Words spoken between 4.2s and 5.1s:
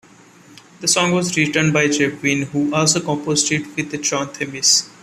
Themis.